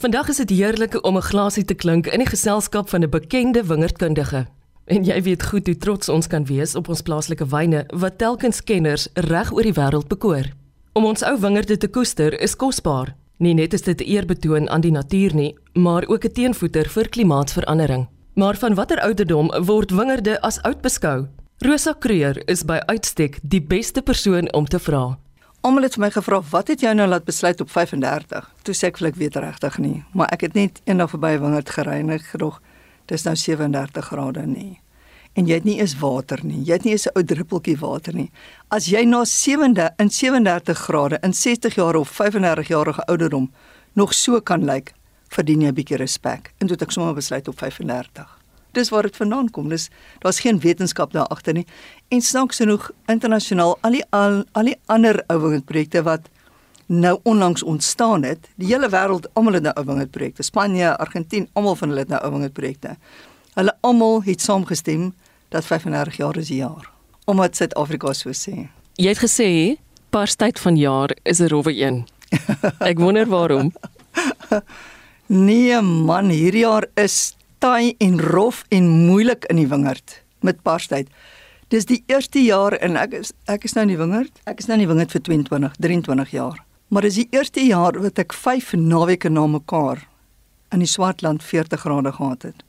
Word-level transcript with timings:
Vandag 0.00 0.28
is 0.32 0.38
dit 0.40 0.50
heerlik 0.50 1.04
om 1.04 1.16
'n 1.16 1.22
glasie 1.22 1.64
te 1.64 1.74
klink 1.74 2.06
in 2.06 2.18
die 2.18 2.28
geselskap 2.28 2.88
van 2.88 3.02
'n 3.02 3.10
bekende 3.10 3.64
wingerdkundige. 3.64 4.46
En 4.84 5.04
jy 5.04 5.22
weet 5.22 5.42
goed 5.42 5.66
hoe 5.66 5.76
trots 5.76 6.08
ons 6.08 6.26
kan 6.26 6.44
wees 6.44 6.74
op 6.74 6.88
ons 6.88 7.02
plaaslike 7.02 7.46
wyne 7.46 7.84
wat 7.86 8.18
telkens 8.18 8.64
kenners 8.64 9.08
reg 9.14 9.52
oor 9.52 9.62
die 9.62 9.72
wêreld 9.72 10.08
bekoor. 10.08 10.44
Om 10.92 11.04
ons 11.04 11.22
ou 11.22 11.40
wingerde 11.40 11.76
te 11.76 11.88
koester 11.88 12.40
is 12.40 12.56
kosbaar. 12.56 13.14
Nie 13.36 13.54
net 13.54 13.72
is 13.72 13.82
dit 13.82 14.00
'n 14.00 14.04
eerbetoon 14.04 14.70
aan 14.70 14.80
die 14.80 14.90
natuur 14.90 15.34
nie, 15.34 15.56
maar 15.72 16.06
ook 16.06 16.24
'n 16.24 16.32
teenvoeter 16.32 16.88
vir 16.88 17.08
klimaatsverandering. 17.08 18.08
Maar 18.34 18.56
van 18.56 18.74
watter 18.74 19.00
ouderdom 19.00 19.64
word 19.64 19.90
wingerde 19.90 20.40
as 20.40 20.62
oud 20.62 20.80
beskou? 20.80 21.26
Rosa 21.58 21.92
Kreur 21.98 22.48
is 22.48 22.64
by 22.64 22.80
uitstek 22.86 23.38
die 23.42 23.62
beste 23.62 24.02
persoon 24.02 24.52
om 24.52 24.64
te 24.64 24.78
vra. 24.78 25.18
Almal 25.60 25.84
het 25.84 25.98
vir 25.98 26.00
my 26.00 26.08
gevra, 26.10 26.40
"Wat 26.50 26.68
het 26.68 26.80
jou 26.80 26.94
nou 26.94 27.08
laat 27.08 27.24
besluit 27.24 27.60
op 27.60 27.70
35?" 27.70 28.50
Toe 28.62 28.74
sê 28.74 28.86
ek 28.86 28.96
vir 28.98 29.08
ek 29.08 29.14
weet 29.14 29.36
regtig 29.36 29.78
nie, 29.78 30.04
maar 30.14 30.28
ek 30.32 30.40
het 30.40 30.54
net 30.54 30.80
eendag 30.84 31.10
verby 31.10 31.38
wingerd 31.38 31.70
gereinig 31.70 32.30
gedog. 32.30 32.62
Dis 33.06 33.24
nou 33.24 33.36
37 33.36 34.04
grade 34.04 34.46
nie. 34.46 34.80
En 35.34 35.46
jy 35.46 35.54
het 35.54 35.64
nie 35.64 35.78
eens 35.78 35.98
water 35.98 36.38
nie. 36.42 36.64
Jy 36.64 36.72
het 36.72 36.84
nie 36.84 36.92
eens 36.92 37.06
'n 37.06 37.10
ou 37.14 37.24
druppeltjie 37.24 37.76
water 37.78 38.14
nie. 38.14 38.30
As 38.70 38.86
jy 38.86 39.04
na 39.04 39.24
7de 39.24 39.90
in 39.98 40.10
37 40.10 40.78
grade 40.78 41.18
in 41.22 41.32
60 41.32 41.74
jaar 41.74 41.96
of 41.96 42.08
35 42.08 42.68
jarige 42.68 43.04
ouderdom 43.04 43.52
nog 43.92 44.14
so 44.14 44.40
kan 44.40 44.64
lyk, 44.64 44.94
verdien 45.28 45.60
jy 45.60 45.68
'n 45.68 45.74
bietjie 45.74 45.96
respek. 45.96 46.52
En 46.58 46.66
toe 46.66 46.76
het 46.76 46.82
ek 46.82 46.90
sommer 46.90 47.14
besluit 47.14 47.48
op 47.48 47.58
35 47.58 48.39
dis 48.72 48.88
waar 48.88 49.02
dit 49.02 49.16
vandaan 49.16 49.50
kom. 49.50 49.68
Dis 49.68 49.88
daar's 50.18 50.40
geen 50.40 50.60
wetenskap 50.60 51.12
daar 51.12 51.26
agter 51.26 51.52
nie. 51.52 51.66
En 52.08 52.20
snaaks 52.20 52.56
genoeg 52.56 52.90
internasionaal 53.06 53.78
al 53.80 53.90
die 53.90 54.04
al, 54.10 54.44
al 54.52 54.64
die 54.64 54.76
ander 54.86 55.22
ouwingerdprojekte 55.26 56.02
wat 56.02 56.28
nou 56.90 57.20
onlangs 57.22 57.62
ontstaan 57.62 58.22
het, 58.26 58.48
die 58.58 58.66
hele 58.66 58.88
wêreld 58.90 59.28
almal 59.38 59.52
het 59.52 59.62
nou 59.62 59.74
ouwingerdprojekte. 59.74 60.42
Spanje, 60.42 60.96
Argentinië, 60.98 61.46
almal 61.52 61.76
van 61.76 61.88
hulle 61.88 62.00
het 62.00 62.08
nou 62.10 62.20
ouwingerdprojekte. 62.22 62.96
Hulle 63.54 63.74
almal 63.86 64.22
het 64.26 64.42
saamgestem 64.42 65.12
dat 65.48 65.64
35 65.66 66.16
jaar 66.16 66.36
is 66.36 66.50
'n 66.50 66.54
jaar. 66.54 66.90
Omdat 67.24 67.56
Suid-Afrika 67.56 68.12
so 68.12 68.30
sê. 68.30 68.68
Jy 68.94 69.08
het 69.08 69.18
gesê 69.18 69.78
parstyd 70.10 70.58
van 70.58 70.76
jaar 70.76 71.10
is 71.22 71.38
'n 71.38 71.46
rowwe 71.46 71.74
een. 71.74 72.06
Ek 72.78 72.98
wonder 72.98 73.26
waarom. 73.26 73.72
nee 75.26 75.80
man, 75.80 76.28
hierdie 76.28 76.60
jaar 76.66 76.86
is 76.94 77.36
taai 77.60 77.94
en 78.00 78.18
rof 78.20 78.64
en 78.68 78.88
moeilik 78.88 79.44
in 79.52 79.60
die 79.60 79.68
wingerd 79.68 80.22
met 80.40 80.62
parstyd. 80.64 81.10
Dis 81.70 81.86
die 81.86 82.00
eerste 82.10 82.40
jaar 82.42 82.74
en 82.82 82.96
ek 82.98 83.12
is 83.20 83.32
ek 83.46 83.66
is 83.68 83.76
nou 83.76 83.84
in 83.86 83.92
die 83.92 84.00
wingerd. 84.00 84.40
Ek 84.50 84.62
is 84.62 84.66
nou 84.66 84.78
in 84.78 84.84
die 84.86 84.90
wingerd 84.90 85.12
vir 85.14 85.22
22, 85.28 85.76
23 85.78 86.32
jaar. 86.34 86.58
Maar 86.90 87.06
dis 87.06 87.20
die 87.20 87.28
eerste 87.30 87.62
jaar 87.62 87.98
wat 88.02 88.18
ek 88.18 88.34
5 88.34 88.72
naweke 88.80 89.30
na 89.30 89.46
mekaar 89.46 90.02
in 90.74 90.82
die 90.82 90.90
Swartland 90.90 91.44
40 91.46 91.84
grade 91.84 92.12
gehad 92.16 92.48
het. 92.48 92.64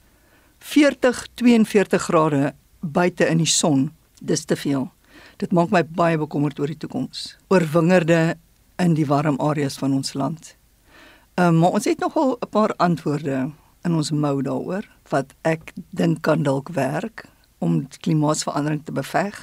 40, 0.60 1.24
42 1.42 2.04
grade 2.10 2.54
buite 2.82 3.26
in 3.26 3.42
die 3.42 3.50
son. 3.50 3.90
Dis 4.22 4.46
te 4.46 4.56
veel. 4.56 4.92
Dit 5.42 5.54
maak 5.56 5.72
my 5.74 5.82
baie 5.82 6.20
bekommerd 6.22 6.60
oor 6.60 6.70
die 6.70 6.78
toekoms. 6.78 7.32
Oor 7.50 7.66
wingerde 7.74 8.36
in 8.82 8.94
die 8.94 9.08
warm 9.10 9.40
areas 9.42 9.80
van 9.82 9.96
ons 9.98 10.14
land. 10.14 10.56
Ehm 11.40 11.56
um, 11.56 11.60
maar 11.64 11.80
ons 11.80 11.86
het 11.86 12.00
nogal 12.00 12.38
'n 12.38 12.50
paar 12.50 12.76
antwoorde 12.78 13.50
in 13.86 13.96
ons 13.98 14.12
mou 14.12 14.38
daaroor 14.46 14.88
wat 15.12 15.34
ek 15.48 15.74
dink 15.96 16.22
kan 16.28 16.44
dalk 16.44 16.72
werk 16.76 17.26
om 17.62 17.82
klimaatsverandering 18.02 18.86
te 18.86 18.96
beveg. 18.96 19.36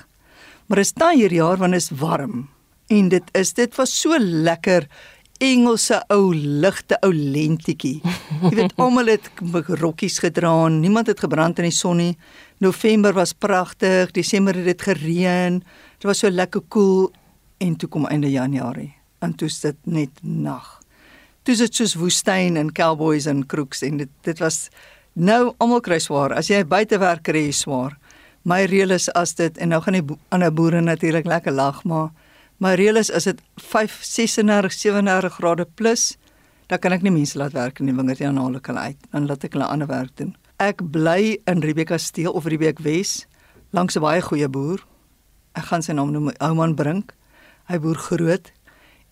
Maar 0.66 0.82
is 0.82 0.94
daai 0.96 1.16
hier 1.16 1.32
jaar 1.32 1.60
wanneer 1.60 1.82
is 1.82 1.90
warm 1.90 2.48
en 2.88 3.08
dit 3.12 3.30
is 3.36 3.52
dit 3.54 3.74
was 3.76 3.94
so 4.00 4.18
lekker 4.18 4.88
Engelse 5.38 6.00
ou 6.10 6.32
ligte 6.34 6.96
ou 7.06 7.12
lentjie. 7.14 8.00
Jy 8.42 8.50
weet 8.56 8.72
almal 8.82 9.06
het 9.12 9.28
rokkies 9.78 10.16
gedra, 10.18 10.50
niemand 10.66 11.06
het 11.06 11.20
gebrand 11.22 11.60
in 11.62 11.68
die 11.68 11.76
son 11.76 12.00
nie. 12.02 12.16
November 12.58 13.14
was 13.14 13.36
pragtig, 13.38 14.10
Desember 14.16 14.58
het 14.58 14.66
dit 14.66 14.82
gereën. 14.82 15.60
Dit 15.62 16.08
was 16.10 16.24
so 16.24 16.30
lekker 16.30 16.64
koel 16.66 17.06
cool, 17.06 17.12
en 17.58 17.76
toe 17.76 17.88
kom 17.88 18.06
einde 18.06 18.30
Januarie 18.30 18.92
en 19.18 19.34
toe 19.34 19.48
is 19.50 19.60
dit 19.60 19.78
net 19.90 20.22
nag 20.22 20.77
toe 21.48 21.56
dit 21.56 21.78
soos 21.80 21.94
woestyn 21.96 22.58
en 22.60 22.68
cowboys 22.76 23.24
en 23.30 23.40
kroeks 23.48 23.80
en 23.86 24.02
dit 24.02 24.10
dit 24.26 24.40
was 24.42 24.66
nou 25.16 25.54
almal 25.58 25.80
kry 25.80 25.96
swaar. 26.02 26.34
As 26.36 26.50
jy 26.52 26.60
buite 26.68 26.98
werk 27.00 27.24
kry 27.24 27.46
jy 27.46 27.54
swaar. 27.56 27.94
My 28.44 28.66
reël 28.68 28.92
is 28.92 29.08
as 29.16 29.32
dit 29.38 29.56
en 29.56 29.72
nou 29.72 29.80
gaan 29.82 29.96
die 29.96 30.16
ander 30.34 30.52
boere 30.52 30.82
natuurlik 30.84 31.26
lekker 31.28 31.56
lag 31.56 31.80
maar 31.88 32.10
my 32.60 32.74
reël 32.76 33.00
is 33.00 33.10
as 33.10 33.24
dit 33.30 33.40
5 33.64 33.96
36 34.04 34.76
37 34.76 35.38
grade 35.38 35.64
plus 35.80 36.18
dan 36.68 36.82
kan 36.84 36.92
ek 36.92 37.06
nie 37.06 37.14
mense 37.14 37.38
laat 37.40 37.56
werk 37.56 37.80
in 37.80 37.88
die 37.88 37.96
wingerd 37.96 38.20
nie 38.20 38.28
aanhaal 38.28 38.60
ek 38.60 38.68
hulle 38.68 38.84
uit 38.92 39.08
dan 39.14 39.30
laat 39.30 39.48
ek 39.48 39.56
hulle 39.56 39.70
ander 39.72 39.88
werk 39.88 40.12
doen. 40.20 40.36
Ek 40.60 40.84
bly 40.84 41.38
in 41.48 41.64
Rebecca 41.64 41.96
Steel 41.96 42.36
of 42.36 42.44
Rebecca 42.44 42.84
Wes 42.84 43.24
langs 43.72 43.96
'n 43.96 44.04
baie 44.04 44.20
goeie 44.20 44.48
boer. 44.48 44.84
Ek 45.56 45.72
gaan 45.72 45.82
sy 45.82 45.96
naam 45.96 46.12
noem 46.12 46.30
Ouman 46.40 46.76
Brink. 46.76 47.16
Hy 47.72 47.78
boer 47.78 47.96
groot 47.96 48.52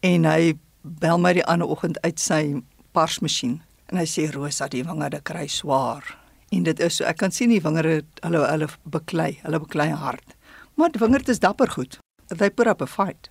en 0.03 0.25
hy 0.25 0.59
bel 1.01 1.19
my 1.19 1.33
die 1.37 1.45
ander 1.45 1.69
oggend 1.69 1.99
uit 2.05 2.21
sy 2.23 2.63
parsmasjien 2.93 3.61
en 3.91 4.01
hy 4.01 4.07
sê 4.09 4.27
Rosa 4.33 4.69
die 4.71 4.85
wingerde 4.87 5.21
kry 5.23 5.47
swaar. 5.51 6.07
En 6.55 6.63
dit 6.67 6.81
is 6.81 6.99
so 6.99 7.05
ek 7.05 7.19
kan 7.23 7.35
sien 7.35 7.51
die 7.51 7.63
wingerde 7.63 8.05
hulle 8.23 8.43
hulle 8.47 8.69
beklei, 8.85 9.37
hulle 9.43 9.61
beklei 9.63 9.91
hard. 9.91 10.37
Maar 10.77 10.93
die 10.95 11.03
wingerd 11.03 11.29
is 11.29 11.43
dapper 11.43 11.71
goed. 11.71 11.99
They 12.29 12.51
put 12.51 12.67
up 12.67 12.83
a 12.83 12.87
fight. 12.87 13.31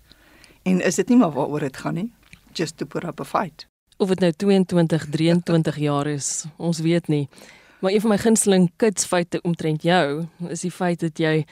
En 0.63 0.81
is 0.81 0.95
dit 0.95 1.09
nie 1.09 1.17
maar 1.17 1.33
waaroor 1.35 1.67
dit 1.67 1.77
gaan 1.77 1.99
nie? 1.99 2.09
Just 2.53 2.77
to 2.77 2.85
put 2.85 3.03
up 3.03 3.19
a 3.19 3.25
fight. 3.27 3.67
Of 3.97 4.09
dit 4.11 4.19
nou 4.19 4.31
22, 4.31 5.09
23 5.11 5.77
jaar 5.79 6.07
is, 6.07 6.45
ons 6.57 6.79
weet 6.83 7.07
nie. 7.07 7.27
Maar 7.79 7.91
een 7.91 8.01
van 8.01 8.09
my 8.09 8.17
gunsteling 8.17 8.71
kitsfeite 8.81 9.41
omtrent 9.41 9.83
jou 9.83 10.25
is 10.49 10.65
die 10.65 10.71
feit 10.71 10.99
dat 10.99 11.19
jy 11.19 11.45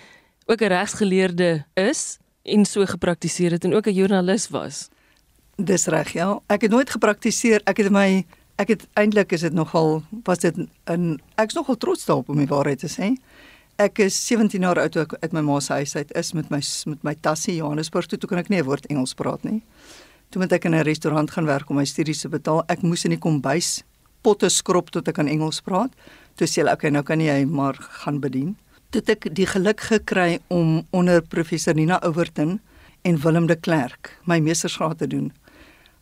ook 0.45 0.61
'n 0.61 0.71
regsgeleerde 0.73 1.65
is 1.73 2.17
en 2.43 2.65
so 2.65 2.85
gepraktiseer 2.85 3.51
het 3.51 3.63
en 3.63 3.73
ook 3.73 3.87
'n 3.87 3.93
joernalis 3.93 4.49
was. 4.49 4.89
Dis 5.57 5.85
reg, 5.85 6.15
ja. 6.17 6.39
Ek 6.49 6.63
het 6.65 6.71
nooit 6.73 6.89
gepraktiseer. 6.89 7.61
Ek 7.69 7.77
het 7.77 7.91
my 7.93 8.25
ek 8.61 8.69
het 8.69 8.83
eintlik 8.97 9.33
is 9.33 9.41
dit 9.41 9.53
nogal 9.53 10.03
was 10.25 10.41
dit 10.41 10.55
in 10.89 11.05
ek's 11.41 11.55
nogal 11.57 11.77
trots 11.77 12.05
daarop 12.05 12.29
om 12.29 12.37
die 12.41 12.49
waarheid 12.49 12.81
te 12.81 12.89
sê. 12.89 13.11
Ek 13.81 13.99
is 14.01 14.17
17 14.27 14.61
jaar 14.61 14.81
oud 14.81 14.93
toe 14.93 15.03
ek 15.05 15.13
uit 15.21 15.33
my 15.33 15.41
ma 15.45 15.59
se 15.61 15.73
huis 15.73 15.95
uit 15.95 16.11
is 16.17 16.33
met 16.33 16.49
my 16.49 16.59
met 16.89 17.03
my 17.05 17.13
tassie 17.21 17.57
Johannesburg 17.57 18.09
toe 18.09 18.17
toe 18.17 18.29
kan 18.29 18.41
ek 18.41 18.49
nie 18.49 18.61
'n 18.61 18.65
woord 18.65 18.85
Engels 18.89 19.13
praat 19.13 19.43
nie. 19.43 19.61
Toe 20.29 20.41
moet 20.41 20.53
ek 20.53 20.65
in 20.65 20.73
'n 20.73 20.83
restaurant 20.83 21.29
gaan 21.31 21.45
werk 21.45 21.69
om 21.69 21.75
my 21.75 21.85
studies 21.85 22.21
te 22.21 22.29
betaal. 22.29 22.63
Ek 22.67 22.81
moes 22.81 23.05
in 23.05 23.11
die 23.11 23.19
kombuis 23.19 23.83
potte 24.23 24.49
skrob 24.49 24.89
tot 24.89 25.07
ek 25.07 25.15
kan 25.15 25.27
Engels 25.27 25.61
praat. 25.61 25.91
Toe 26.35 26.47
sê 26.47 26.61
hulle, 26.61 26.71
"Oké, 26.71 26.87
okay, 26.87 26.89
nou 26.89 27.03
kan 27.03 27.19
jy 27.19 27.45
maar 27.45 27.75
gaan 27.75 28.19
bedien." 28.19 28.55
Toe 28.89 29.01
ek 29.05 29.33
die 29.35 29.45
geluk 29.45 29.81
gekry 29.81 30.39
om 30.49 30.87
onder 30.91 31.21
professor 31.21 31.73
Nina 31.75 32.01
Ouwerton 32.01 32.59
en 33.03 33.17
Willem 33.17 33.47
de 33.47 33.55
Klerk 33.55 34.17
my 34.25 34.39
meestersgraad 34.39 34.97
te 34.97 35.07
doen. 35.07 35.31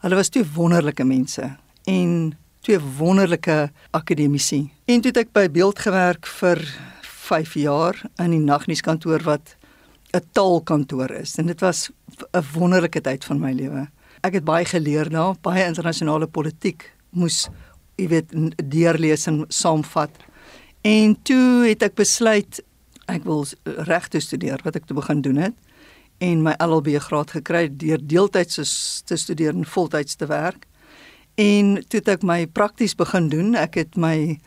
Hulle 0.01 0.17
was 0.17 0.31
twee 0.33 0.45
wonderlike 0.55 1.03
mense 1.05 1.43
en 1.85 2.13
twee 2.65 2.79
wonderlike 2.97 3.69
akademici. 3.93 4.71
En 4.89 5.01
toe 5.01 5.11
het 5.11 5.19
ek 5.21 5.33
by 5.35 5.43
Beeld 5.53 5.77
gewerk 5.83 6.25
vir 6.39 6.61
5 7.05 7.53
jaar 7.61 7.99
in 8.17 8.33
die 8.33 8.41
nagnuuskantoor 8.41 9.21
wat 9.27 9.55
'n 10.17 10.25
taalkantoor 10.33 11.11
is 11.21 11.37
en 11.37 11.45
dit 11.45 11.59
was 11.61 11.91
'n 12.33 12.43
wonderlike 12.53 13.01
tyd 13.01 13.25
van 13.25 13.39
my 13.39 13.51
lewe. 13.53 13.87
Ek 14.23 14.33
het 14.33 14.43
baie 14.43 14.65
geleer 14.65 15.09
daar, 15.09 15.35
baie 15.41 15.65
internasionale 15.65 16.27
politiek 16.27 16.93
moes 17.09 17.49
jy 17.95 18.07
weet 18.07 18.33
deurlees 18.71 19.27
en 19.27 19.45
saamvat. 19.47 20.09
En 20.81 21.21
toe 21.21 21.67
het 21.67 21.83
ek 21.83 21.95
besluit 21.95 22.63
ek 23.05 23.23
wil 23.23 23.45
regte 23.65 24.19
studeer 24.19 24.59
wat 24.63 24.75
ek 24.75 24.85
te 24.85 24.93
begin 24.93 25.21
doen 25.21 25.35
het 25.35 25.53
en 26.21 26.43
my 26.45 26.53
LLB 26.61 26.99
graad 27.01 27.33
gekry 27.33 27.65
deur 27.81 28.01
deeltyds 28.01 29.01
te 29.09 29.17
studeer 29.17 29.55
en 29.55 29.65
voltyds 29.65 30.15
te 30.15 30.27
werk. 30.29 30.67
En 31.41 31.79
toe 31.89 31.99
het 31.99 32.09
ek 32.17 32.25
my 32.27 32.43
prakties 32.45 32.93
begin 32.95 33.29
doen. 33.31 33.55
Ek 33.57 33.79
het 33.79 33.97
my 33.97 34.37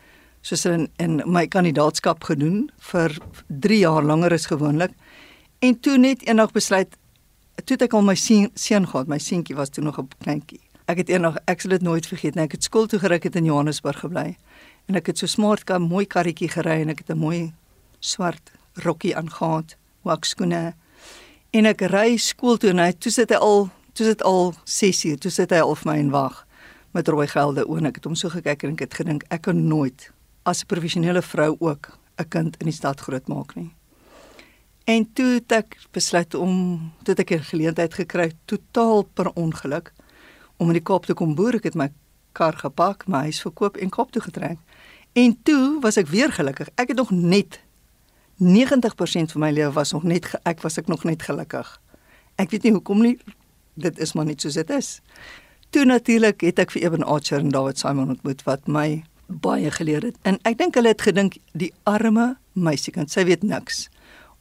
soos 0.45 0.63
in, 0.69 0.87
in 1.01 1.19
my 1.25 1.47
kandidaatskap 1.51 2.23
gedoen 2.23 2.69
vir 2.91 3.17
3 3.47 3.79
jaar 3.81 4.05
langer 4.07 4.37
as 4.37 4.47
gewoonlik. 4.47 4.93
En 5.59 5.75
toe 5.79 5.97
net 5.99 6.23
eendag 6.27 6.53
besluit 6.55 6.95
toe 7.65 7.77
ek 7.81 7.95
al 7.95 8.05
my 8.05 8.15
seun 8.15 8.87
gehad, 8.87 9.11
my 9.11 9.19
seentjie 9.19 9.55
was 9.55 9.71
toe 9.73 9.83
nog 9.83 9.99
'n 9.99 10.07
kleintjie. 10.23 10.61
Ek 10.87 10.97
het 10.97 11.09
eendag 11.09 11.37
ek 11.47 11.61
sal 11.61 11.71
dit 11.71 11.81
nooit 11.81 12.05
vergeet 12.05 12.35
nie. 12.35 12.43
Ek 12.43 12.51
het 12.51 12.63
skool 12.63 12.87
toe 12.87 12.99
gery 12.99 13.19
het 13.23 13.35
in 13.35 13.45
Johannesburg 13.45 13.99
gebly. 13.99 14.37
En 14.87 14.95
ek 14.95 15.07
het 15.07 15.17
so 15.17 15.25
smart 15.25 15.63
ka 15.63 15.79
mooi 15.79 16.05
karretjie 16.05 16.49
gery 16.49 16.81
en 16.81 16.89
ek 16.89 16.99
het 16.99 17.09
'n 17.09 17.17
mooi 17.17 17.53
swart 17.99 18.51
rokkie 18.73 19.15
aangetree, 19.15 19.75
wakskoene 20.03 20.75
en 21.55 21.69
ek 21.69 21.85
ry 21.87 22.17
skool 22.19 22.59
toe 22.59 22.73
en 22.73 22.81
hy 22.83 22.91
toe 22.99 23.13
sit 23.15 23.31
hy 23.31 23.39
al 23.39 23.69
toe 23.95 24.07
sit 24.09 24.23
al 24.27 24.51
6 24.67 25.03
uur 25.11 25.21
toe 25.23 25.31
sit 25.31 25.53
hy 25.55 25.61
al 25.63 25.75
vir 25.79 25.89
my 25.91 25.97
en 26.01 26.11
wag 26.11 26.41
met 26.97 27.07
rooi 27.11 27.27
gelde 27.31 27.63
oë 27.63 27.87
ek 27.91 28.01
het 28.01 28.09
hom 28.09 28.17
so 28.19 28.33
gekyk 28.33 28.65
en 28.65 28.75
ek 28.75 28.85
het 28.87 28.97
gedink 28.99 29.23
ek 29.31 29.45
kan 29.47 29.61
nooit 29.69 30.09
as 30.43 30.63
'n 30.63 30.71
professionele 30.73 31.21
vrou 31.21 31.55
ook 31.59 31.91
'n 32.19 32.29
kind 32.29 32.57
in 32.59 32.67
die 32.67 32.79
stad 32.79 32.99
grootmaak 32.99 33.55
nie 33.55 33.71
en 34.85 35.07
toe 35.13 35.39
het 35.39 35.51
ek 35.51 35.77
besluit 35.91 36.35
om 36.35 36.91
toe 37.03 37.15
ek 37.15 37.31
'n 37.31 37.49
geleentheid 37.51 37.93
gekry 37.93 38.31
totaal 38.45 39.03
per 39.03 39.31
ongeluk 39.35 39.93
om 40.57 40.67
in 40.67 40.79
die 40.79 40.83
Kaap 40.83 41.05
te 41.05 41.13
kom 41.13 41.35
boer 41.35 41.55
ek 41.55 41.63
het 41.63 41.75
my 41.75 41.89
kar 42.35 42.53
gepak, 42.59 43.07
my 43.07 43.27
huis 43.29 43.41
verkoop 43.41 43.77
en 43.77 43.89
Kaap 43.89 44.11
toe 44.11 44.21
getrek. 44.21 44.59
En 45.15 45.37
toe 45.47 45.79
was 45.81 45.97
ek 45.97 46.11
weer 46.11 46.31
gelukkig. 46.31 46.67
Ek 46.75 46.91
het 46.91 46.97
nog 46.97 47.11
net 47.11 47.61
90% 48.41 49.31
van 49.31 49.41
my 49.41 49.51
lewe 49.51 49.71
was 49.71 49.91
nog 49.91 50.03
net 50.03 50.27
ek 50.43 50.61
was 50.61 50.77
ek 50.77 50.87
nog 50.87 51.03
net 51.03 51.23
gelukkig. 51.23 51.67
Ek 52.35 52.51
weet 52.51 52.63
nie 52.67 52.73
hoekom 52.75 53.01
nie. 53.01 53.17
Dit 53.79 53.99
is 53.99 54.13
maar 54.13 54.25
net 54.25 54.41
soos 54.41 54.57
dit 54.59 54.69
is. 54.69 54.99
Toe 55.69 55.85
natuurlik 55.85 56.41
het 56.43 56.59
ek 56.59 56.71
vir 56.75 56.87
Eben 56.87 57.03
Archer 57.03 57.39
en 57.39 57.51
David 57.51 57.79
Simon 57.79 58.15
ontmoet 58.15 58.43
wat 58.47 58.67
my 58.67 59.03
baie 59.27 59.71
geleer 59.71 60.03
het. 60.03 60.17
En 60.23 60.37
ek 60.43 60.57
dink 60.59 60.75
hulle 60.75 60.91
het 60.93 61.01
gedink 61.01 61.39
die 61.53 61.71
arme 61.83 62.35
meisiekind, 62.53 63.11
sy 63.11 63.25
weet 63.27 63.43
niks. 63.43 63.87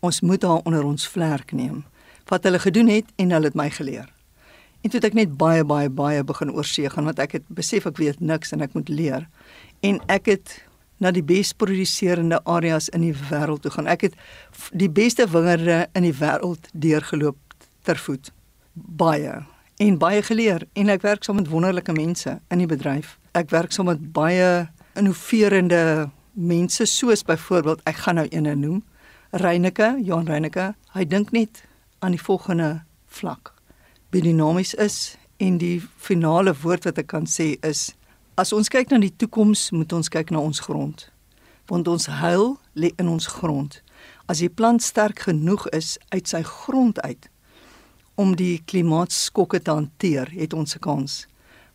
Ons 0.05 0.21
moet 0.21 0.43
haar 0.43 0.63
onder 0.67 0.85
ons 0.85 1.07
vlerk 1.09 1.55
neem. 1.57 1.85
Wat 2.29 2.45
hulle 2.45 2.59
gedoen 2.59 2.91
het 2.93 3.09
en 3.17 3.33
hulle 3.35 3.51
het 3.51 3.59
my 3.59 3.71
geleer. 3.71 4.11
En 4.85 4.91
toe 4.91 5.01
het 5.01 5.09
ek 5.09 5.17
net 5.17 5.37
baie 5.41 5.65
baie 5.65 5.89
baie 5.89 6.25
begin 6.27 6.53
oorsee 6.53 6.91
gaan 6.93 7.09
want 7.09 7.23
ek 7.23 7.39
het 7.39 7.45
besef 7.49 7.87
ek 7.89 7.97
weet 8.03 8.21
niks 8.21 8.53
en 8.53 8.61
ek 8.65 8.75
moet 8.77 8.91
leer. 8.93 9.29
En 9.81 10.01
ek 10.13 10.29
het 10.29 10.59
na 11.05 11.13
die 11.13 11.25
bes 11.25 11.53
produseerende 11.53 12.41
areas 12.49 12.89
in 12.97 13.05
die 13.05 13.15
wêreld 13.29 13.65
toe 13.65 13.73
gaan. 13.75 13.91
Ek 13.91 14.07
het 14.09 14.17
die 14.73 14.91
beste 14.91 15.29
wingerde 15.29 15.85
in 15.93 16.07
die 16.09 16.15
wêreld 16.17 16.71
deurgeloop 16.73 17.39
ter 17.85 18.01
voet. 18.01 18.33
Baie 18.73 19.43
en 19.83 19.99
baie 19.99 20.23
geleer 20.23 20.65
en 20.79 20.91
ek 20.93 21.05
werk 21.05 21.27
saam 21.27 21.37
met 21.43 21.51
wonderlike 21.53 21.93
mense 21.93 22.39
in 22.49 22.63
die 22.63 22.71
bedryf. 22.71 23.19
Ek 23.37 23.53
werk 23.53 23.75
saam 23.75 23.91
met 23.91 24.03
baie 24.15 24.67
innoverende 24.95 26.11
mense 26.35 26.87
soos 26.87 27.23
byvoorbeeld 27.23 27.83
ek 27.87 27.97
gaan 28.07 28.19
nou 28.19 28.27
een 28.31 28.51
noem 28.61 28.83
Reyneke 29.31 29.95
Johan 30.03 30.27
Reyneke 30.27 30.75
hy 30.95 31.05
dink 31.07 31.31
net 31.35 31.63
aan 31.99 32.15
die 32.15 32.23
volgende 32.23 32.85
vlak 33.07 33.53
bidinamies 34.15 34.75
is 34.75 35.17
en 35.43 35.59
die 35.59 35.83
finale 35.97 36.55
woord 36.63 36.87
wat 36.91 36.99
ek 37.03 37.11
kan 37.11 37.27
sê 37.31 37.55
is 37.67 37.93
as 38.37 38.53
ons 38.53 38.69
kyk 38.69 38.91
na 38.91 38.99
die 38.99 39.15
toekoms 39.17 39.71
moet 39.73 39.93
ons 39.93 40.09
kyk 40.09 40.31
na 40.31 40.39
ons 40.39 40.61
grond 40.61 41.11
want 41.71 41.89
ons 41.89 42.07
heil 42.07 42.57
lê 42.75 42.93
in 42.99 43.09
ons 43.09 43.27
grond 43.27 43.83
as 44.29 44.41
die 44.45 44.51
plant 44.51 44.83
sterk 44.83 45.27
genoeg 45.29 45.69
is 45.73 45.99
uit 46.11 46.27
sy 46.29 46.43
grond 46.43 47.01
uit 47.01 47.31
om 48.15 48.37
die 48.39 48.63
klimaatskokke 48.71 49.61
te 49.61 49.71
hanteer 49.71 50.31
het 50.31 50.55
ons 50.55 50.77
'n 50.77 50.81
kans 50.81 51.27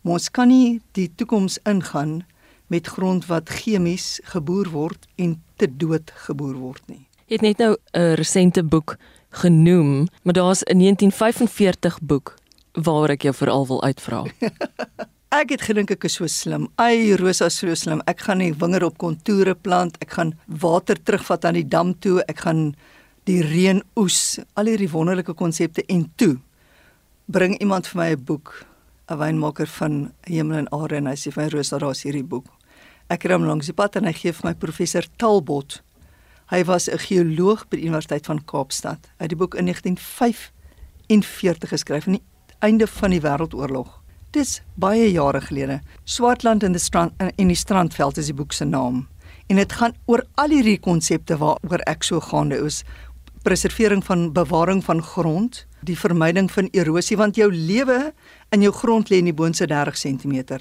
maar 0.02 0.20
ons 0.20 0.30
kan 0.32 0.48
nie 0.48 0.82
die 0.94 1.10
toekoms 1.16 1.60
ingaan 1.66 2.24
met 2.70 2.88
grond 2.88 3.26
wat 3.26 3.50
chemies 3.50 4.20
geboer 4.30 4.70
word 4.70 5.08
en 5.18 5.36
te 5.58 5.68
dood 5.68 6.12
geboer 6.26 6.56
word 6.56 6.84
nie. 6.88 7.08
Jy 7.30 7.40
het 7.40 7.42
net 7.42 7.58
nou 7.58 7.76
'n 7.94 8.16
resente 8.16 8.64
boek 8.64 8.98
genoem, 9.30 10.08
maar 10.24 10.34
daar's 10.34 10.64
'n 10.64 10.78
1945 10.78 12.00
boek 12.02 12.36
waar 12.74 13.10
ek 13.10 13.22
jou 13.22 13.34
veral 13.34 13.68
wil 13.68 13.84
uitvra. 13.84 14.24
ek 15.32 15.52
het 15.54 15.62
gedink 15.62 15.92
ek 15.94 16.08
is 16.10 16.18
so 16.18 16.28
slim. 16.28 16.68
Ai 16.82 17.16
Rosa 17.20 17.50
so 17.54 17.74
slim. 17.76 18.02
Ek 18.10 18.24
gaan 18.26 18.42
die 18.42 18.54
wingerd 18.54 18.84
op 18.84 18.98
kontoure 18.98 19.56
plant. 19.56 19.98
Ek 20.02 20.16
gaan 20.18 20.34
water 20.48 20.98
terugvat 20.98 21.46
aan 21.46 21.60
die 21.60 21.68
dam 21.68 21.94
toe. 22.02 22.24
Ek 22.28 22.42
gaan 22.46 22.74
die 23.30 23.42
reën 23.46 23.84
oes. 24.00 24.40
Al 24.58 24.72
hierdie 24.72 24.90
wonderlike 24.90 25.36
konsepte 25.38 25.86
en 25.88 26.08
toe 26.18 26.40
bring 27.30 27.54
iemand 27.62 27.88
vir 27.88 28.02
my 28.02 28.10
'n 28.12 28.24
boek 28.26 28.66
'n 29.10 29.18
wynmaker 29.18 29.68
van 29.68 30.14
Hemel 30.24 30.58
en 30.58 30.74
Aarde 30.74 30.96
en 30.96 31.06
hy 31.06 31.16
sê 31.16 31.32
vir 31.32 31.44
my 31.44 31.50
Rosa, 31.50 31.78
daar's 31.78 32.04
hierdie 32.04 32.24
boek. 32.24 32.46
Ek 33.10 33.24
ry 33.24 33.34
hom 33.34 33.46
langs 33.46 33.66
die 33.66 33.74
pad 33.74 33.96
en 33.96 34.06
hy 34.06 34.14
gee 34.14 34.32
vir 34.32 34.50
my 34.50 34.54
professor 34.54 35.04
Talbot. 35.18 35.82
Hy 36.50 36.64
was 36.64 36.90
'n 36.90 36.98
geoloog 36.98 37.70
by 37.70 37.78
die 37.78 37.86
Universiteit 37.86 38.26
van 38.26 38.46
Kaapstad. 38.46 39.00
Hy 39.18 39.24
het 39.26 39.30
die 39.30 39.38
boek 39.38 39.56
in 39.56 39.66
1945 39.66 41.70
geskryf 41.70 42.08
aan 42.08 42.14
die 42.14 42.24
einde 42.62 42.88
van 42.88 43.12
die 43.12 43.22
Wêreldoorlog. 43.22 44.02
Dis 44.32 44.60
baie 44.76 45.12
jare 45.12 45.42
gelede. 45.42 45.80
Swartland 46.06 46.64
in 46.64 46.76
die 46.76 46.82
strand 46.82 47.14
in 47.36 47.48
die 47.50 47.58
strandveld 47.58 48.18
is 48.18 48.30
die 48.30 48.38
boek 48.38 48.54
se 48.54 48.66
naam. 48.66 49.08
En 49.50 49.58
dit 49.58 49.72
gaan 49.74 49.96
oor 50.06 50.22
al 50.38 50.54
hierdie 50.54 50.80
konsepte 50.80 51.38
waaroor 51.38 51.82
ek 51.90 52.04
so 52.06 52.22
gaande 52.22 52.60
is. 52.66 52.84
Preservering 53.44 54.04
van 54.06 54.32
bewaring 54.34 54.84
van 54.86 55.02
grond, 55.02 55.66
die 55.82 55.98
vermyding 55.98 56.52
van 56.52 56.70
erosie 56.78 57.18
want 57.18 57.40
jou 57.40 57.50
lewe 57.52 58.14
in 58.54 58.62
jou 58.62 58.74
grond 58.76 59.10
lê 59.10 59.18
in 59.24 59.32
die 59.32 59.34
boonste 59.34 59.66
30 59.66 59.98
cm 59.98 60.60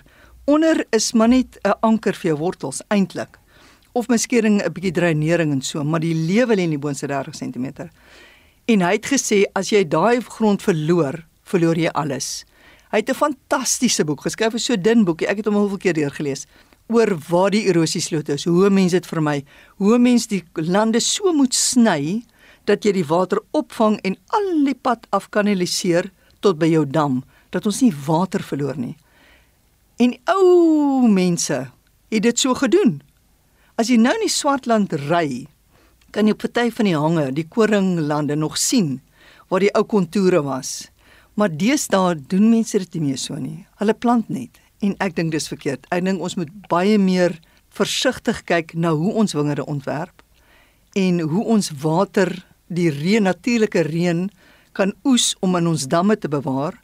onder 0.49 0.87
is 0.91 1.13
maar 1.13 1.29
net 1.29 1.59
'n 1.63 1.77
anker 1.81 2.15
vir 2.15 2.31
jou 2.31 2.39
wortels 2.39 2.81
eintlik. 2.89 3.39
Of 3.93 4.09
miskien 4.09 4.45
'n 4.47 4.73
bietjie 4.73 4.93
dreinering 4.93 5.53
en 5.53 5.63
so, 5.63 5.85
maar 5.85 6.01
die 6.01 6.15
lewe 6.15 6.57
lê 6.57 6.63
in 6.63 6.71
die 6.71 6.79
boonste 6.79 7.07
30 7.07 7.37
cm. 7.37 7.91
En 8.65 8.81
hy 8.81 8.93
het 8.93 9.07
gesê 9.07 9.45
as 9.55 9.71
jy 9.71 9.85
daai 9.85 10.21
grond 10.21 10.63
verloor, 10.63 11.27
verloor 11.43 11.77
jy 11.77 11.89
alles. 11.89 12.45
Hy 12.91 13.03
het 13.03 13.11
'n 13.11 13.15
fantastiese 13.15 14.05
boek 14.05 14.21
geskryf, 14.21 14.55
'n 14.55 14.59
so 14.59 14.77
dun 14.77 15.05
boekie. 15.05 15.29
Ek 15.29 15.37
het 15.37 15.47
hom 15.47 15.57
al 15.57 15.71
'n 15.71 15.79
keer 15.79 15.95
deurgelees 15.95 16.47
oor 16.89 17.19
waar 17.29 17.51
die 17.51 17.67
erosiesloot 17.69 18.29
is, 18.29 18.45
hoe 18.45 18.71
mense 18.71 18.97
dit 18.97 19.07
vermy, 19.07 19.45
hoe 19.77 19.99
mense 19.99 20.29
die 20.29 20.45
lande 20.55 21.01
so 21.01 21.33
moet 21.33 21.55
sny 21.55 22.23
dat 22.65 22.85
jy 22.85 22.93
die 22.93 23.05
water 23.05 23.41
opvang 23.57 23.99
en 24.05 24.17
al 24.37 24.65
die 24.65 24.75
pad 24.75 25.07
af 25.11 25.29
kanaliseer 25.31 26.11
tot 26.41 26.59
by 26.59 26.67
jou 26.67 26.85
dam, 26.87 27.25
dat 27.51 27.67
ons 27.67 27.81
nie 27.81 27.93
water 28.07 28.43
verloor 28.43 28.77
nie. 28.77 28.97
En 29.99 30.15
ou 30.25 31.09
mense 31.09 31.71
het 32.09 32.23
dit 32.23 32.39
so 32.39 32.55
gedoen. 32.55 33.01
As 33.77 33.89
jy 33.89 33.97
nou 33.97 34.15
in 34.15 34.27
die 34.27 34.33
Swartland 34.33 34.93
ry, 35.09 35.47
kan 36.11 36.27
jy 36.27 36.33
op 36.37 36.45
party 36.45 36.71
van 36.71 36.89
die 36.89 36.97
hange, 36.97 37.33
die 37.33 37.47
koringlande 37.49 38.37
nog 38.37 38.57
sien 38.57 39.01
waar 39.49 39.65
die 39.65 39.73
ou 39.77 39.85
kontoure 39.89 40.43
was. 40.45 40.89
Maar 41.39 41.53
deesdae 41.55 42.17
doen 42.27 42.49
mense 42.51 42.79
dit 42.83 42.97
nie 42.99 43.13
meer 43.13 43.19
so 43.23 43.39
nie. 43.39 43.63
Hulle 43.79 43.95
plant 43.95 44.27
net 44.33 44.59
en 44.83 44.97
ek 45.03 45.15
dink 45.15 45.31
dis 45.35 45.47
verkeerd. 45.51 45.87
Ek 45.95 46.03
dink 46.03 46.23
ons 46.23 46.35
moet 46.39 46.51
baie 46.71 46.99
meer 46.99 47.37
versigtig 47.75 48.41
kyk 48.49 48.75
na 48.75 48.91
hoe 48.99 49.13
ons 49.23 49.37
wingerde 49.39 49.67
ontwerp 49.71 50.25
en 50.99 51.21
hoe 51.23 51.45
ons 51.55 51.71
water, 51.83 52.33
die 52.67 52.91
reën, 52.91 53.23
natuurlike 53.23 53.85
reën 53.87 54.27
kan 54.75 54.93
oes 55.07 55.33
om 55.45 55.55
in 55.59 55.71
ons 55.71 55.87
damme 55.91 56.17
te 56.19 56.31
bewaar 56.31 56.75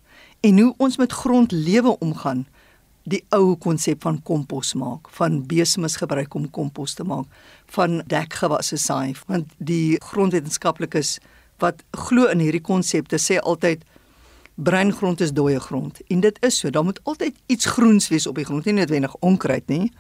en 0.47 0.61
hoe 0.63 0.71
ons 0.79 0.99
met 1.03 1.13
grondlewe 1.13 1.97
omgaan 2.05 2.45
die 3.11 3.25
ou 3.37 3.57
konsep 3.61 4.07
van 4.07 4.21
kompos 4.23 4.73
maak, 4.79 5.11
van 5.19 5.43
besemes 5.49 5.99
gebruik 6.01 6.35
om 6.39 6.47
kompos 6.49 6.95
te 6.97 7.05
maak, 7.05 7.27
van 7.75 8.01
dekgewasse 8.09 8.79
saai, 8.81 9.13
want 9.29 9.51
die 9.59 9.99
grondwetenskaplikes 10.13 11.19
wat 11.61 11.83
glo 12.07 12.31
in 12.33 12.41
hierdie 12.41 12.65
konsepte 12.65 13.21
sê 13.21 13.37
altyd 13.43 13.85
breingrond 14.55 15.21
is 15.21 15.33
dooie 15.33 15.61
grond 15.61 16.01
en 16.09 16.21
dit 16.21 16.39
is 16.47 16.59
so, 16.59 16.71
daar 16.71 16.85
moet 16.85 17.01
altyd 17.03 17.35
iets 17.47 17.67
groens 17.67 18.09
wees 18.09 18.27
op 18.27 18.35
die 18.35 18.45
grond, 18.45 18.65
nie 18.65 18.75
noodwendig 18.75 19.17
onkruid 19.21 19.67
nie, 19.69 19.93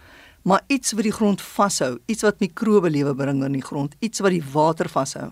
maar 0.42 0.62
iets 0.66 0.92
wat 0.92 1.02
die 1.02 1.12
grond 1.12 1.42
vashou, 1.42 1.98
iets 2.06 2.22
wat 2.22 2.40
mikrobe 2.40 2.90
lewe 2.90 3.14
bring 3.14 3.44
in 3.44 3.52
die 3.52 3.64
grond, 3.64 3.94
iets 3.98 4.20
wat 4.20 4.30
die 4.30 4.44
water 4.52 4.88
vashou, 4.88 5.30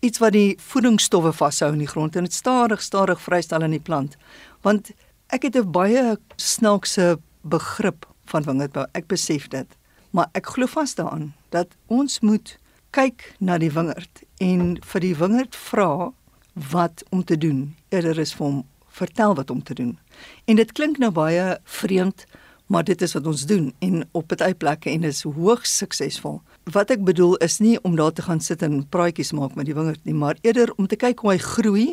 iets 0.00 0.18
wat 0.18 0.32
die 0.32 0.56
voedingsstowwe 0.60 1.32
vashou 1.32 1.72
in 1.72 1.78
die 1.78 1.90
grond 1.90 2.16
en 2.16 2.24
dit 2.24 2.32
stadig 2.32 2.82
stadig 2.82 3.20
vrystel 3.20 3.62
in 3.62 3.70
die 3.70 3.80
plant. 3.80 4.16
Want 4.62 4.90
Ek 5.34 5.42
het 5.42 5.56
'n 5.56 5.70
baie 5.70 6.18
snaakse 6.36 7.18
begrip 7.40 8.06
van 8.24 8.42
wingerdbou. 8.42 8.86
Ek 8.92 9.06
besef 9.06 9.48
dit, 9.48 9.66
maar 10.10 10.28
ek 10.32 10.46
glo 10.46 10.66
vas 10.66 10.94
daaraan 10.94 11.34
dat 11.48 11.66
ons 11.86 12.20
moet 12.20 12.58
kyk 12.90 13.34
na 13.38 13.58
die 13.58 13.70
wingerd 13.70 14.22
en 14.38 14.78
vir 14.82 15.00
die 15.00 15.16
wingerd 15.16 15.56
vra 15.56 16.12
wat 16.54 17.04
om 17.10 17.24
te 17.24 17.38
doen. 17.38 17.74
Eerder 17.88 18.18
is 18.18 18.34
vir 18.34 18.46
hom 18.46 18.62
vertel 18.94 19.34
wat 19.34 19.50
om 19.50 19.62
te 19.62 19.74
doen. 19.74 19.98
En 20.44 20.56
dit 20.56 20.72
klink 20.72 20.98
nou 21.02 21.10
baie 21.14 21.58
vreemd, 21.64 22.26
maar 22.66 22.84
dit 22.84 23.02
is 23.02 23.12
wat 23.12 23.26
ons 23.26 23.44
doen 23.46 23.72
en 23.84 24.04
op 24.16 24.30
baie 24.30 24.54
plekke 24.54 24.90
en 24.90 25.04
is 25.04 25.24
hoogs 25.26 25.76
suksesvol. 25.82 26.40
Wat 26.72 26.90
ek 26.94 27.02
bedoel 27.04 27.36
is 27.44 27.58
nie 27.60 27.76
om 27.84 27.96
daar 27.98 28.14
te 28.14 28.24
gaan 28.24 28.40
sit 28.40 28.62
en 28.62 28.86
praatjies 28.88 29.34
maak 29.36 29.56
met 29.58 29.68
die 29.68 29.76
wingerd 29.76 30.00
nie, 30.04 30.14
maar 30.14 30.38
eerder 30.42 30.72
om 30.78 30.88
te 30.88 30.96
kyk 30.96 31.20
hoe 31.20 31.34
hy 31.34 31.38
groei 31.42 31.86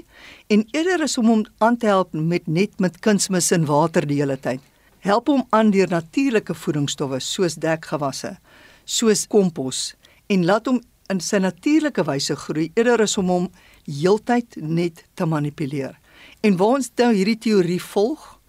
en 0.53 0.63
eerder 0.71 1.03
is 1.03 1.17
om 1.19 1.27
hom 1.27 1.43
aan 1.59 1.77
te 1.77 1.89
help 1.91 2.13
met 2.13 2.47
net 2.47 2.79
met 2.79 3.01
kunsmis 3.03 3.51
en 3.51 3.67
water 3.67 4.07
die 4.07 4.21
hele 4.21 4.37
tyd. 4.39 4.61
Help 5.01 5.27
hom 5.33 5.43
aan 5.49 5.73
deur 5.73 5.89
natuurlike 5.89 6.53
voedingsstowwe 6.53 7.19
soos 7.19 7.57
dekgewasse, 7.57 8.37
soos 8.85 9.25
kompos 9.27 9.91
en 10.29 10.45
laat 10.45 10.69
hom 10.69 10.79
in 11.11 11.19
sy 11.19 11.41
natuurlike 11.43 12.05
wyse 12.07 12.35
groei 12.45 12.69
eerder 12.77 13.03
as 13.03 13.17
om 13.19 13.31
hom 13.33 13.47
heeltyd 13.85 14.55
net 14.55 15.05
te 15.13 15.25
manipuleer. 15.25 16.00
En 16.41 16.57
waar 16.57 16.77
ons 16.79 16.91
nou 16.95 17.13
hierdie 17.13 17.38
teorie 17.38 17.81
volg, 17.81 18.39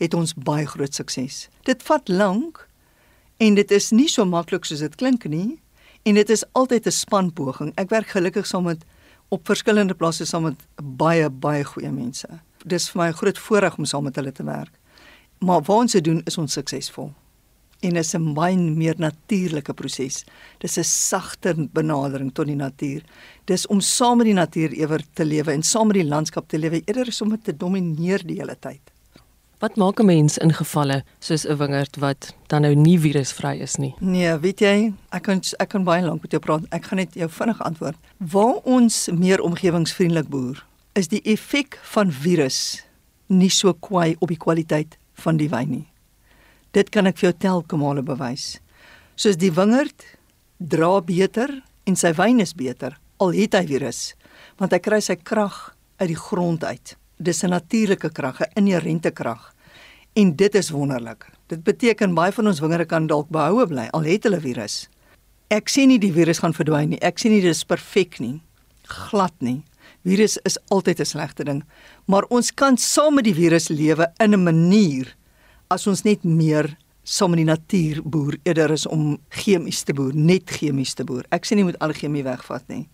het 0.00 0.14
ons 0.14 0.34
baie 0.34 0.66
groot 0.66 0.94
sukses. 0.94 1.48
Dit 1.68 1.82
vat 1.82 2.08
lank 2.08 2.62
en 3.36 3.54
dit 3.54 3.70
is 3.70 3.90
nie 3.92 4.08
so 4.08 4.24
maklik 4.24 4.64
soos 4.64 4.80
dit 4.80 4.96
klink 4.96 5.26
nie 5.28 5.58
en 6.08 6.16
dit 6.16 6.30
is 6.30 6.44
altyd 6.52 6.86
'n 6.86 6.90
spanpoging. 6.90 7.72
Ek 7.76 7.90
werk 7.90 8.08
gelukkig 8.08 8.46
saam 8.46 8.64
met 8.64 8.84
op 9.28 9.46
verskillende 9.46 9.94
plase 9.94 10.24
saam 10.24 10.42
met 10.42 10.66
baie 10.82 11.30
baie 11.30 11.64
goeie 11.64 11.90
mense. 11.90 12.28
Dis 12.64 12.90
vir 12.90 13.02
my 13.02 13.08
'n 13.08 13.20
groot 13.20 13.38
voorreg 13.38 13.78
om 13.78 13.84
saam 13.84 14.04
met 14.04 14.16
hulle 14.16 14.32
te 14.32 14.44
werk. 14.44 14.72
Maar 15.38 15.62
wat 15.62 15.76
ons 15.76 15.92
doen 15.92 16.22
is 16.24 16.38
ons 16.38 16.52
suksesvol. 16.52 17.12
En 17.80 17.96
is 17.96 18.14
'n 18.14 18.34
baie 18.34 18.56
meer 18.56 18.94
natuurlike 18.98 19.72
proses. 19.74 20.24
Dis 20.58 20.78
'n 20.78 20.84
sagter 20.84 21.54
benadering 21.72 22.32
tot 22.32 22.46
die 22.46 22.56
natuur. 22.56 23.02
Dis 23.44 23.66
om 23.66 23.80
saam 23.80 24.16
met 24.16 24.26
die 24.26 24.34
natuur 24.34 24.72
ewer 24.72 25.02
te 25.14 25.24
lewe 25.24 25.52
en 25.52 25.62
saam 25.62 25.86
met 25.86 25.96
die 25.96 26.08
landskap 26.08 26.48
te 26.48 26.58
lewe 26.58 26.82
eerder 26.84 27.06
as 27.06 27.20
om 27.20 27.30
dit 27.30 27.44
te 27.44 27.56
domineer 27.56 28.26
die 28.26 28.36
hele 28.36 28.56
tyd. 28.58 28.80
Wat 29.60 29.76
maak 29.76 30.00
'n 30.00 30.06
mens 30.06 30.38
in 30.38 30.52
gevalle 30.52 31.04
soos 31.18 31.44
'n 31.46 31.56
wingerd 31.56 31.96
wat 31.96 32.34
dan 32.46 32.62
nou 32.62 32.74
nie 32.74 32.98
virusvry 32.98 33.60
is 33.60 33.76
nie? 33.76 33.94
Nee, 33.98 34.38
weet 34.38 34.60
jy, 34.60 34.92
ek 35.10 35.22
kan 35.22 35.40
ek 35.58 35.68
kan 35.68 35.84
baie 35.84 36.02
lank 36.02 36.22
met 36.22 36.30
jou 36.30 36.40
praat. 36.40 36.64
Ek 36.70 36.84
gaan 36.84 36.96
net 36.96 37.14
jou 37.14 37.28
vinnig 37.28 37.62
antwoord. 37.62 37.96
Waar 38.16 38.54
ons 38.64 39.08
meer 39.12 39.40
omgewingsvriendelik 39.40 40.28
boer, 40.28 40.66
is 40.94 41.08
die 41.08 41.22
effek 41.22 41.78
van 41.82 42.12
virus 42.12 42.84
nie 43.26 43.50
so 43.50 43.72
kwai 43.72 44.16
op 44.18 44.28
die 44.28 44.36
kwaliteit 44.36 44.96
van 45.14 45.36
die 45.36 45.48
wyn 45.48 45.70
nie. 45.70 45.86
Dit 46.72 46.90
kan 46.90 47.06
ek 47.06 47.18
vir 47.18 47.30
jou 47.30 47.38
telke 47.38 47.76
male 47.76 48.02
bewys. 48.02 48.60
Soos 49.16 49.36
die 49.36 49.50
wingerd 49.50 50.04
dra 50.58 51.00
beter 51.00 51.62
en 51.86 51.96
sy 51.96 52.12
wyn 52.12 52.40
is 52.40 52.54
beter 52.54 52.98
al 53.18 53.32
het 53.32 53.54
hy 53.54 53.66
virus, 53.66 54.14
want 54.56 54.72
hy 54.72 54.78
kry 54.78 55.00
sy 55.00 55.16
krag 55.16 55.76
uit 56.00 56.08
die 56.08 56.16
grond 56.16 56.64
uit 56.64 56.96
dis 57.20 57.42
'n 57.42 57.48
natuurlike 57.48 58.10
krag, 58.12 58.40
'n 58.40 58.50
inherente 58.54 59.10
krag. 59.10 59.54
En 60.12 60.36
dit 60.36 60.54
is 60.54 60.70
wonderlik. 60.70 61.30
Dit 61.46 61.62
beteken 61.62 62.14
baie 62.14 62.32
van 62.32 62.46
ons 62.46 62.60
wingerde 62.60 62.86
kan 62.86 63.06
dalk 63.06 63.28
behoue 63.28 63.66
bly 63.66 63.88
al 63.90 64.02
het 64.02 64.22
hulle 64.22 64.40
virus. 64.40 64.88
Ek 65.48 65.68
sien 65.68 65.88
nie 65.88 65.98
die 65.98 66.12
virus 66.12 66.38
gaan 66.38 66.54
verdwyn 66.54 66.88
nie. 66.88 67.00
Ek 67.00 67.18
sien 67.18 67.32
nie 67.32 67.40
dit 67.40 67.50
is 67.50 67.64
perfek 67.64 68.18
nie. 68.20 68.42
Glad 68.82 69.32
nie. 69.38 69.62
Virus 70.04 70.38
is 70.44 70.58
altyd 70.68 71.00
'n 71.00 71.04
slegte 71.04 71.44
ding, 71.44 71.64
maar 72.06 72.24
ons 72.30 72.54
kan 72.54 72.76
saam 72.76 73.14
met 73.14 73.24
die 73.24 73.34
virus 73.34 73.68
lewe 73.68 74.12
in 74.18 74.34
'n 74.34 74.42
manier 74.42 75.16
as 75.70 75.86
ons 75.86 76.02
net 76.02 76.24
meer 76.26 76.72
saam 77.06 77.32
met 77.32 77.40
die 77.40 77.48
natuur 77.48 78.00
boer 78.02 78.36
eerder 78.42 78.74
is 78.74 78.86
om 78.90 79.14
chemies 79.30 79.84
te 79.86 79.94
boer, 79.96 80.14
net 80.14 80.50
chemies 80.50 80.96
te 80.98 81.06
boer. 81.06 81.24
Ek 81.34 81.46
sê 81.46 81.56
nie 81.56 81.66
moet 81.66 81.78
al 81.82 81.94
chemie 81.96 82.24
wegvat 82.26 82.66
nie. 82.70 82.88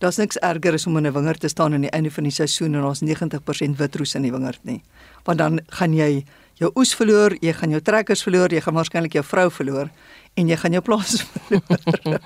Daar's 0.00 0.16
niks 0.16 0.38
erger 0.40 0.74
as 0.74 0.86
om 0.86 0.96
in 0.96 1.06
'n 1.06 1.12
wingerd 1.12 1.40
te 1.40 1.48
staan 1.48 1.74
aan 1.74 1.82
die 1.82 1.90
einde 1.90 2.10
van 2.10 2.24
die 2.24 2.32
seisoen 2.32 2.74
en 2.74 2.84
ons 2.84 3.02
90% 3.02 3.76
witroes 3.76 4.14
in 4.14 4.22
die 4.22 4.32
wingerd 4.32 4.64
nie. 4.64 4.82
Want 5.24 5.38
dan 5.38 5.60
gaan 5.68 5.92
jy 5.92 6.24
jou 6.54 6.70
oes 6.74 6.94
verloor, 6.94 7.36
jy 7.40 7.52
gaan 7.52 7.70
jou 7.70 7.80
trekkers 7.80 8.22
verloor, 8.22 8.52
jy 8.52 8.60
gaan 8.60 8.74
waarskynlik 8.74 9.12
jou 9.12 9.24
vrou 9.24 9.50
verloor 9.50 9.90
en 10.36 10.48
jy 10.48 10.56
gaan 10.56 10.72
jou 10.72 10.82
plaas 10.82 11.22
verloor. 11.48 12.20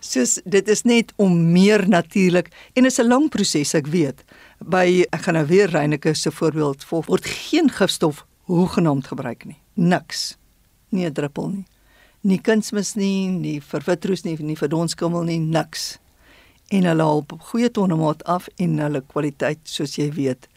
Soos 0.00 0.40
dit 0.44 0.68
is 0.68 0.82
net 0.82 1.12
om 1.16 1.52
meer 1.52 1.88
natuurlik 1.88 2.50
en 2.74 2.84
is 2.84 2.98
'n 2.98 3.08
lang 3.08 3.30
proses 3.30 3.74
ek 3.74 3.86
weet. 3.86 4.24
By 4.58 5.06
ek 5.12 5.22
gaan 5.22 5.34
nou 5.34 5.46
weer 5.46 5.70
Reyneke 5.70 6.14
se 6.14 6.30
voorbeeld 6.30 6.84
volg. 6.84 7.06
Word 7.06 7.24
geen 7.24 7.70
gifstof 7.70 8.26
hoegenaamd 8.52 9.06
gebruik 9.06 9.44
nie. 9.48 9.58
Niks. 9.74 10.36
Nie 10.90 11.06
'n 11.06 11.12
druppel 11.12 11.48
nie. 11.48 11.66
Nie 12.22 12.38
kunsmis 12.38 12.94
nie, 12.94 13.28
nie 13.28 13.60
vir 13.60 13.82
witroes 13.86 14.24
nie, 14.24 14.36
nie 14.38 14.56
vir 14.56 14.68
donskimmel 14.68 15.24
nie, 15.24 15.38
niks 15.38 15.98
en 16.72 16.88
hulle 16.88 17.04
haal 17.04 17.22
goeie 17.50 17.70
tonnemaat 17.70 18.24
af 18.30 18.48
en 18.62 18.78
hulle 18.80 19.02
kwaliteit 19.12 19.60
soos 19.68 19.98
jy 19.98 20.08
weet 20.16 20.48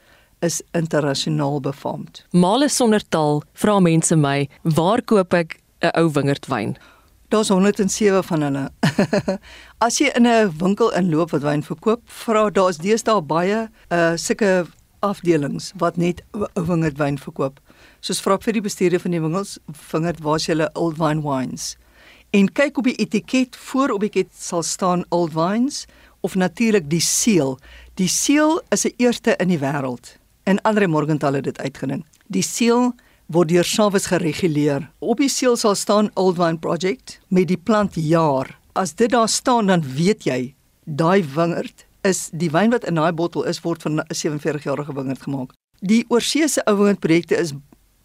is 0.46 0.62
internasionaal 0.78 1.62
befaamd. 1.64 2.24
Male 2.32 2.70
sonder 2.70 3.04
taal 3.10 3.42
vra 3.58 3.80
mense 3.84 4.16
my, 4.20 4.48
waar 4.64 5.02
koop 5.02 5.34
ek 5.34 5.60
'n 5.82 5.92
ou 6.00 6.10
wingerdwyn? 6.12 6.78
Daar's 7.30 7.50
107 7.50 8.24
van 8.24 8.42
hulle. 8.42 8.70
As 9.86 10.00
jy 10.00 10.12
in 10.16 10.28
'n 10.28 10.52
winkel 10.60 10.92
inloop 10.92 11.32
wat 11.32 11.42
wyn 11.42 11.64
verkoop, 11.64 12.02
vra 12.06 12.50
daar's 12.50 12.78
deesdae 12.78 13.22
baie 13.22 13.70
uh 13.90 14.16
sulke 14.16 14.68
afdelings 15.00 15.74
wat 15.78 15.98
net 15.98 16.22
wingerdwyn 16.54 17.18
verkoop. 17.18 17.60
Soos 18.06 18.20
vra 18.22 18.36
vir 18.38 18.54
die 18.54 18.62
bestuurder 18.62 19.02
van 19.02 19.16
die 19.16 19.20
winkels, 19.24 19.56
vingerd 19.90 20.20
waar's 20.22 20.44
julle 20.46 20.68
old 20.78 21.00
wine 21.00 21.24
wines? 21.26 21.72
En 22.38 22.52
kyk 22.54 22.78
op 22.78 22.86
die 22.86 23.00
etiket 23.02 23.58
voor 23.58 23.96
op 23.96 24.04
die 24.04 24.12
etiket 24.12 24.36
sal 24.38 24.62
staan 24.62 25.02
old 25.16 25.34
wines 25.34 25.88
of 26.22 26.36
natuurlik 26.38 26.86
die 26.92 27.02
seël. 27.02 27.56
Die 27.98 28.10
seël 28.12 28.62
is 28.70 28.86
'n 28.86 28.94
eerste 28.98 29.34
in 29.42 29.50
die 29.50 29.58
wêreld. 29.58 30.20
In 30.46 30.62
Andre 30.62 30.88
Morgenthal 30.88 31.34
het 31.34 31.44
dit 31.44 31.58
uitgedink. 31.58 32.06
Die 32.28 32.44
seël 32.44 32.94
word 33.26 33.50
deur 33.50 33.64
Sawes 33.64 34.06
gereguleer. 34.06 34.92
Op 35.00 35.18
die 35.18 35.30
seël 35.30 35.58
sal 35.58 35.76
staan 35.76 36.12
Old 36.14 36.36
Vine 36.36 36.60
Project 36.60 37.20
met 37.30 37.48
die 37.48 37.58
plantjaar. 37.58 38.60
As 38.74 38.94
dit 38.94 39.10
daar 39.10 39.30
staan 39.30 39.66
dan 39.66 39.82
weet 39.82 40.24
jy 40.24 40.54
daai 40.84 41.24
wingerd 41.24 41.86
is 42.04 42.30
die 42.32 42.52
wyn 42.52 42.70
wat 42.70 42.86
in 42.86 42.96
daai 42.96 43.14
bottel 43.14 43.44
is 43.44 43.62
word 43.62 43.82
van 43.82 44.00
'n 44.00 44.06
47-jarige 44.14 44.94
wingerd 44.94 45.22
gemaak. 45.22 45.54
Die 45.80 46.06
oorseese 46.08 46.66
ou 46.66 46.78
wingerdprojekte 46.78 47.36
is 47.36 47.54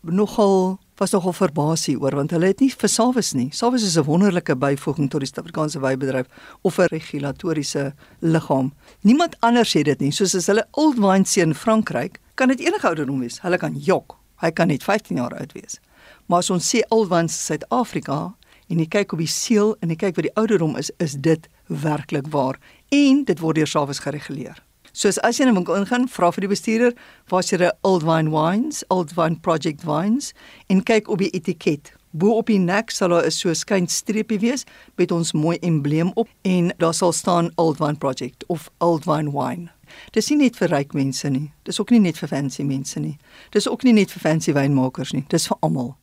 nogal 0.02 0.78
was 1.00 1.10
nogal 1.10 1.32
verbaas 1.32 1.86
hieroor 1.88 2.14
want 2.18 2.32
hulle 2.34 2.50
het 2.50 2.60
nie 2.60 2.70
vir 2.72 2.90
Sawes 2.92 3.32
nie. 3.32 3.48
Sawes 3.56 3.82
is 3.82 3.96
'n 3.96 4.04
wonderlike 4.04 4.54
byvoeging 4.54 5.08
tot 5.10 5.20
die 5.20 5.26
Suid-Afrikaanse 5.26 5.80
wynbedryf 5.80 6.26
of 6.62 6.78
'n 6.78 6.88
regulatoriese 6.92 7.94
liggaam. 8.20 8.72
Niemand 9.02 9.36
anders 9.40 9.72
het 9.72 9.84
dit 9.84 10.00
nie. 10.00 10.10
Soos 10.10 10.34
as 10.34 10.46
hulle 10.46 10.66
Old 10.72 10.98
Wine 10.98 11.24
sien 11.24 11.48
in 11.48 11.54
Frankryk, 11.54 12.20
kan 12.34 12.48
dit 12.48 12.60
enige 12.60 12.86
ouderdom 12.86 13.20
wees. 13.20 13.40
Hulle 13.40 13.56
kan 13.56 13.74
jok. 13.74 14.16
Hy 14.36 14.50
kan 14.50 14.68
net 14.68 14.82
15 14.82 15.16
jaar 15.16 15.34
oud 15.38 15.52
wees. 15.52 15.80
Maar 16.26 16.38
as 16.38 16.50
ons 16.50 16.74
sê 16.74 16.80
Old 16.88 17.08
Wine 17.08 17.28
Suid-Afrika 17.28 18.34
en 18.68 18.78
jy 18.78 18.86
kyk 18.86 19.12
op 19.12 19.18
die 19.18 19.26
seël 19.26 19.76
en 19.80 19.88
jy 19.88 19.96
kyk 19.96 20.16
wat 20.16 20.24
die 20.24 20.36
ouderdom 20.36 20.76
is, 20.76 20.90
is 20.98 21.14
dit 21.14 21.48
werklik 21.66 22.26
waar 22.30 22.58
en 22.88 23.24
dit 23.24 23.38
word 23.38 23.56
deur 23.56 23.66
Sawes 23.66 23.98
gereguleer. 23.98 24.62
Soos 24.92 25.18
as 25.18 25.38
jy 25.38 25.46
in 25.46 25.52
'n 25.52 25.54
winkel 25.54 25.76
ingaan, 25.76 26.08
vra 26.08 26.30
vir 26.32 26.40
die 26.40 26.54
bestuurder, 26.54 26.92
"Waar 27.28 27.40
is 27.40 27.50
julle 27.50 27.72
Old 27.82 28.02
Vine 28.02 28.30
Wines, 28.30 28.84
Old 28.88 29.12
Vine 29.12 29.36
Project 29.40 29.84
Wines?" 29.84 30.32
en 30.68 30.82
kyk 30.82 31.08
op 31.08 31.18
die 31.18 31.30
etiket. 31.30 31.92
Bo 32.12 32.38
op 32.38 32.46
die 32.46 32.58
nek 32.58 32.90
sal 32.90 33.08
daar 33.08 33.24
'n 33.24 33.30
so 33.30 33.52
skyn 33.54 33.86
streepie 33.86 34.40
wees 34.40 34.64
met 34.96 35.12
ons 35.12 35.32
mooi 35.32 35.58
embleem 35.62 36.10
op 36.14 36.28
en 36.42 36.72
daar 36.78 36.94
sal 36.94 37.12
staan 37.12 37.50
Old 37.56 37.76
Vine 37.76 37.96
Project 37.96 38.44
of 38.48 38.70
Old 38.78 39.04
Vine 39.04 39.30
Wine. 39.30 39.70
Dis 40.12 40.28
nie 40.30 40.36
net 40.36 40.56
vir 40.56 40.68
ryk 40.68 40.94
mense 40.94 41.28
nie. 41.30 41.52
Dis 41.64 41.80
ook 41.80 41.90
nie 41.90 42.00
net 42.00 42.18
vir 42.18 42.28
fancy 42.28 42.62
mense 42.62 43.00
nie. 43.00 43.16
Dis 43.50 43.68
ook 43.68 43.82
nie 43.82 43.92
net 43.92 44.10
vir 44.10 44.20
fancy 44.20 44.52
wynmakers 44.52 45.12
nie. 45.12 45.24
Dis 45.28 45.46
vir 45.46 45.56
almal. 45.62 45.96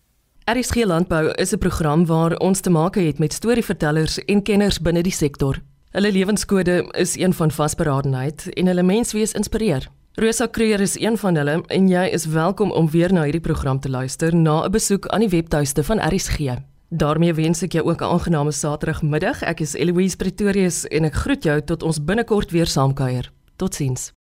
RSG 0.48 0.86
Landbou 0.86 1.34
is 1.38 1.53
'n 1.53 1.58
program 1.58 2.06
waar 2.06 2.38
ons 2.38 2.62
te 2.62 2.70
maak 2.70 2.96
het 2.96 3.20
met 3.20 3.34
storievertellers 3.34 4.17
en 4.25 4.41
kenners 4.41 4.79
binne 4.79 5.03
die 5.03 5.12
sektor. 5.12 5.62
Hulle 5.98 6.12
lewenskode 6.12 6.86
is 6.92 7.16
een 7.18 7.34
van 7.34 7.51
vasberadenheid 7.51 8.54
en 8.54 8.68
hulle 8.70 8.84
menswees 8.84 9.32
inspireer. 9.34 9.88
Rosa 10.13 10.46
Kreer 10.46 10.80
is 10.80 11.00
een 11.00 11.18
van 11.18 11.36
hulle 11.36 11.56
en 11.74 11.88
jy 11.89 12.04
is 12.13 12.27
welkom 12.30 12.72
om 12.72 12.89
weer 12.94 13.13
na 13.13 13.24
hierdie 13.25 13.42
program 13.42 13.80
te 13.82 13.89
luister 13.89 14.36
na 14.36 14.66
'n 14.66 14.72
besoek 14.72 15.08
aan 15.08 15.25
die 15.25 15.30
webtuiste 15.30 15.84
van 15.84 15.98
RSG. 15.98 16.62
daarmee 16.89 17.34
wens 17.34 17.62
ek 17.62 17.72
jou 17.72 17.86
ook 17.86 18.01
'n 18.01 18.12
aangename 18.13 18.51
Saterdagmiddag. 18.51 19.42
Ek 19.42 19.60
is 19.60 19.74
Eloise 19.74 20.16
Pretorius 20.16 20.88
en 20.88 21.04
ek 21.04 21.13
groet 21.13 21.44
jou 21.44 21.62
tot 21.62 21.84
ons 21.84 22.04
binnekort 22.04 22.51
weer 22.51 22.68
saamkuier. 22.68 23.32
Totsiens. 23.56 24.18